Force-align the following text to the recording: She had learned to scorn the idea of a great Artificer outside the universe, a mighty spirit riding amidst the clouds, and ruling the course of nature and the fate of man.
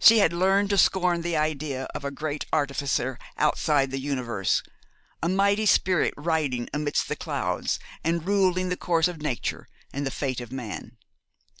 She 0.00 0.18
had 0.18 0.32
learned 0.32 0.68
to 0.70 0.76
scorn 0.78 1.20
the 1.22 1.36
idea 1.36 1.84
of 1.94 2.04
a 2.04 2.10
great 2.10 2.44
Artificer 2.52 3.20
outside 3.36 3.92
the 3.92 4.00
universe, 4.00 4.64
a 5.22 5.28
mighty 5.28 5.64
spirit 5.64 6.12
riding 6.16 6.68
amidst 6.74 7.06
the 7.08 7.14
clouds, 7.14 7.78
and 8.02 8.26
ruling 8.26 8.68
the 8.68 8.76
course 8.76 9.06
of 9.06 9.22
nature 9.22 9.68
and 9.92 10.04
the 10.04 10.10
fate 10.10 10.40
of 10.40 10.50
man. 10.50 10.96